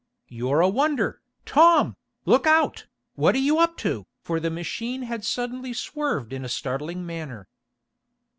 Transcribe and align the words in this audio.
You're 0.29 0.61
a 0.61 0.67
wonder, 0.67 1.21
Tom! 1.45 1.95
Look 2.25 2.47
out! 2.47 2.87
What 3.13 3.35
are 3.35 3.37
you 3.37 3.59
up 3.59 3.77
to?" 3.85 4.07
for 4.23 4.39
the 4.39 4.49
machine 4.49 5.03
had 5.03 5.23
suddenly 5.23 5.73
swerved 5.73 6.33
in 6.33 6.43
a 6.43 6.49
startling 6.49 7.05
manner. 7.05 7.47